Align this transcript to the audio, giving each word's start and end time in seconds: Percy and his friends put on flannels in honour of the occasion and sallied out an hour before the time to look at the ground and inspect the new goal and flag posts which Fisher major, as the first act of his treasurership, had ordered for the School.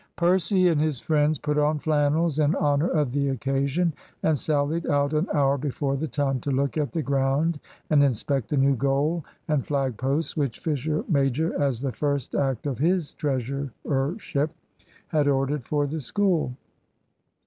Percy 0.15 0.67
and 0.67 0.81
his 0.81 0.99
friends 0.99 1.37
put 1.37 1.59
on 1.59 1.77
flannels 1.77 2.39
in 2.39 2.55
honour 2.55 2.87
of 2.87 3.11
the 3.11 3.29
occasion 3.29 3.93
and 4.23 4.35
sallied 4.35 4.87
out 4.87 5.13
an 5.13 5.27
hour 5.31 5.59
before 5.59 5.95
the 5.95 6.07
time 6.07 6.39
to 6.39 6.49
look 6.49 6.75
at 6.75 6.91
the 6.91 7.03
ground 7.03 7.59
and 7.91 8.01
inspect 8.03 8.49
the 8.49 8.57
new 8.57 8.75
goal 8.75 9.23
and 9.47 9.63
flag 9.63 9.95
posts 9.97 10.35
which 10.35 10.57
Fisher 10.57 11.05
major, 11.07 11.53
as 11.61 11.81
the 11.81 11.91
first 11.91 12.33
act 12.33 12.65
of 12.65 12.79
his 12.79 13.13
treasurership, 13.13 14.49
had 15.09 15.27
ordered 15.27 15.63
for 15.63 15.85
the 15.85 15.99
School. 15.99 16.55